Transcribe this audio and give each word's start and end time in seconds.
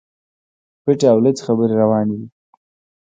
پټي 0.83 1.05
او 1.11 1.17
لڅي 1.25 1.41
خبري 1.47 1.73
رواني 1.81 2.15
دي. 2.21 2.27